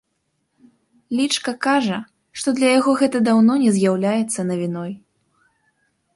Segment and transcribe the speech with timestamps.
[1.19, 1.99] Лічка кажа,
[2.39, 4.91] што для яго гэта даўно не з'яўляецца навіной.